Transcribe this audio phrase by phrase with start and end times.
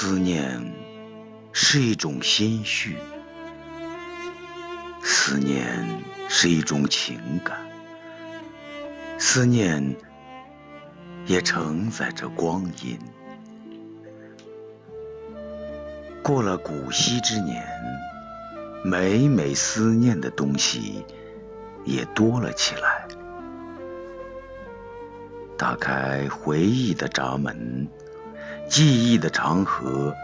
[0.00, 0.72] 思念
[1.52, 2.96] 是一种心绪，
[5.02, 5.88] 思念
[6.28, 7.66] 是一种情感，
[9.18, 9.96] 思念
[11.26, 12.96] 也承载着光阴。
[16.22, 17.66] 过了古稀之年，
[18.84, 21.04] 每每思念的东西
[21.84, 23.08] 也多了起来。
[25.56, 27.88] 打开回忆的闸门。
[28.68, 30.14] 记忆的长河，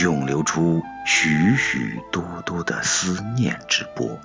[0.00, 4.18] 涌流出许许多多的思念之波。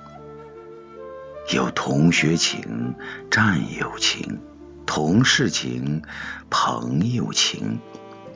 [1.54, 2.96] 有同学情、
[3.30, 4.42] 战友情、
[4.88, 6.02] 同事情、
[6.50, 7.80] 朋友情，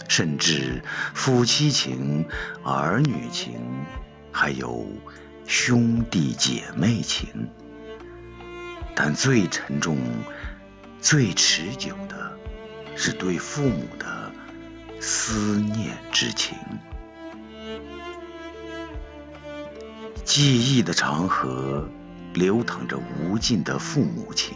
[0.07, 0.83] 甚至
[1.15, 2.27] 夫妻情、
[2.63, 3.59] 儿女情，
[4.31, 4.87] 还有
[5.47, 7.49] 兄弟姐妹情。
[8.95, 9.97] 但最沉重、
[11.01, 12.37] 最持久的，
[12.95, 14.12] 是对父母的。
[15.05, 16.57] 思念之情，
[20.23, 21.89] 记忆的长河
[22.33, 24.55] 流淌着无尽的父母情。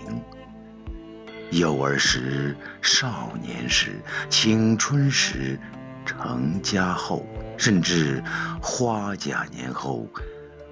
[1.52, 5.60] 幼儿时、少年时、青春时、
[6.06, 7.26] 成家后，
[7.58, 8.24] 甚至
[8.62, 10.08] 花甲年后，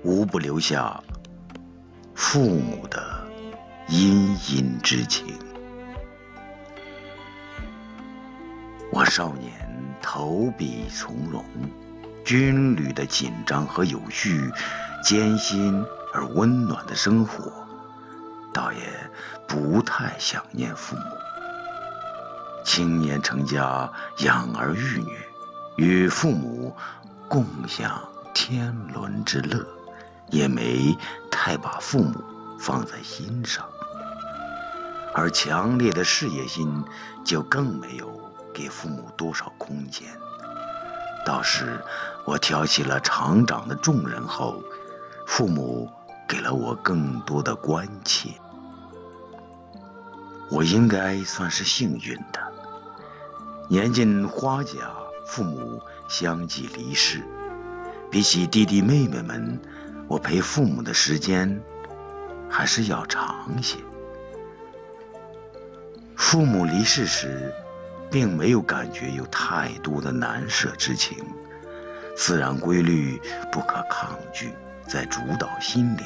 [0.03, 1.03] 无不留下
[2.13, 3.27] 父母的
[3.89, 5.37] 殷殷之情。
[8.91, 9.51] 我少年
[10.01, 11.43] 投笔从戎，
[12.23, 14.51] 军旅的紧张和有序，
[15.03, 17.51] 艰辛而温暖的生活，
[18.53, 18.79] 倒也
[19.47, 21.03] 不太想念父母。
[22.63, 25.17] 青年成家，养儿育女，
[25.77, 26.75] 与父母
[27.27, 29.65] 共享天伦之乐，
[30.29, 30.97] 也没
[31.29, 32.23] 太把父母
[32.59, 33.65] 放在心上，
[35.13, 36.83] 而强烈的事业心
[37.23, 38.34] 就更没有。
[38.55, 40.07] 给父母多少空间？
[41.25, 41.83] 倒是
[42.23, 44.63] 我挑起了厂长的重任后，
[45.27, 45.91] 父母
[46.27, 48.29] 给了我更多的关切。
[50.49, 52.39] 我应该算是幸运的。
[53.67, 54.71] 年近花甲，
[55.27, 57.23] 父母相继离世，
[58.09, 59.59] 比起弟弟妹妹们，
[60.07, 61.61] 我陪父母的时间
[62.49, 63.79] 还是要长些。
[66.15, 67.53] 父母离世时。
[68.15, 71.17] 并没有感觉有太多的难舍之情，
[72.15, 73.21] 自然规律
[73.51, 74.53] 不可抗拒，
[74.87, 76.05] 在主导心灵。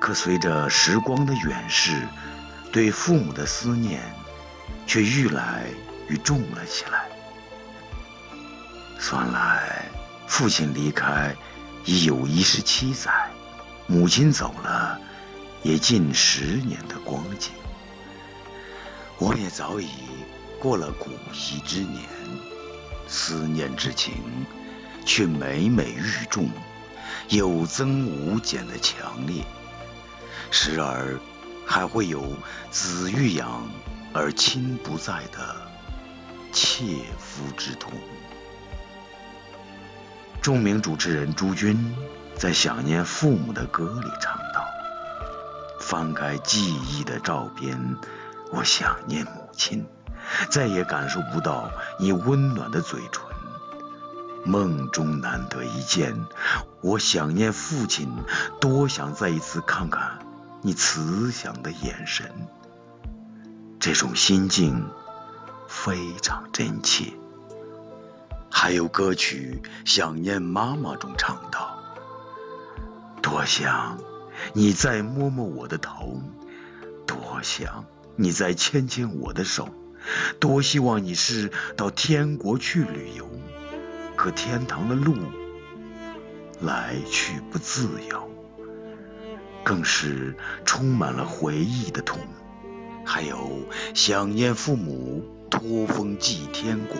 [0.00, 2.02] 可随着时光的远逝，
[2.72, 4.02] 对父母的思念
[4.88, 5.66] 却愈来
[6.08, 7.04] 愈重了起来。
[8.98, 9.84] 算来，
[10.26, 11.32] 父亲离开
[11.84, 13.30] 已有一十七载，
[13.86, 15.00] 母亲走了
[15.62, 17.52] 也近十年的光景，
[19.18, 19.90] 我也早已。
[20.58, 22.02] 过了古稀之年，
[23.06, 24.14] 思念之情
[25.04, 26.48] 却每每愈重，
[27.28, 29.44] 有增无减的强烈。
[30.50, 31.18] 时而
[31.66, 32.32] 还会有
[32.70, 33.68] 子欲养
[34.12, 35.56] 而亲不在的
[36.52, 36.84] 切
[37.18, 37.92] 肤之痛。
[40.40, 41.94] 著名主持人朱军
[42.36, 44.64] 在《想念父母的歌》里唱道
[45.82, 47.96] ：“翻开记忆的照片，
[48.52, 49.84] 我想念母亲。”
[50.50, 53.24] 再也感受不到你温暖的嘴唇，
[54.44, 56.26] 梦中难得一见，
[56.80, 58.12] 我想念父亲，
[58.60, 60.18] 多想再一次看看
[60.62, 62.30] 你慈祥的眼神。
[63.80, 64.88] 这种心境
[65.68, 67.12] 非常真切。
[68.50, 71.78] 还有歌曲《想念妈妈》中唱到
[73.22, 73.98] ：“多想
[74.54, 76.20] 你再摸摸我的头，
[77.06, 77.84] 多想
[78.16, 79.68] 你再牵牵我的手。”
[80.38, 83.28] 多希望你是到天国去旅游，
[84.16, 85.16] 可天堂的路
[86.60, 88.30] 来去不自由，
[89.64, 92.18] 更是充满了回忆的痛。
[93.04, 96.96] 还有想念父母，托风祭天国，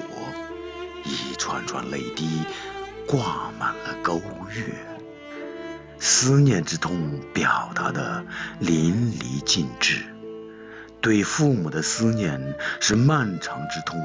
[1.04, 2.28] 一串串泪滴
[3.06, 4.20] 挂满了沟
[4.54, 4.74] 月，
[5.98, 8.24] 思念之痛表达的
[8.60, 10.15] 淋漓尽致。
[11.06, 14.02] 对父母的思念是漫长之痛，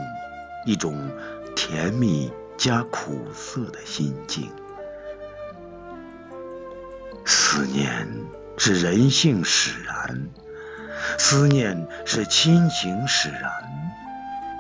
[0.68, 1.10] 一种
[1.56, 4.52] 甜蜜加苦涩的心境。
[7.26, 8.08] 思念
[8.56, 10.30] 是人性使然，
[11.18, 13.52] 思念是亲情使然，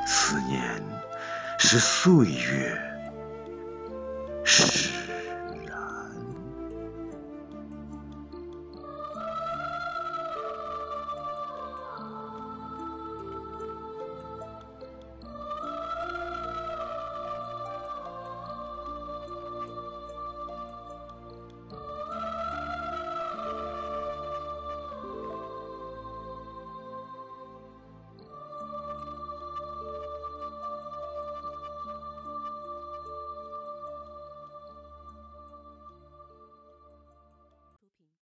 [0.07, 0.81] 思念
[1.59, 2.81] 是岁月
[4.43, 5.00] 使。